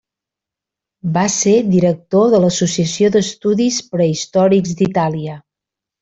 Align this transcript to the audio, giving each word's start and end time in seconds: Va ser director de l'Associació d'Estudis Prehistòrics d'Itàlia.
Va 1.17 1.25
ser 1.33 1.51
director 1.73 2.25
de 2.33 2.39
l'Associació 2.45 3.11
d'Estudis 3.17 3.77
Prehistòrics 3.93 4.73
d'Itàlia. 4.81 5.37